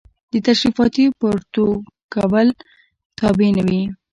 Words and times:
د 0.31 0.33
تشریفاتي 0.47 1.05
پروتوکول 1.19 2.47
تابع 3.17 3.49
نه 3.57 3.63
وي. 3.67 3.83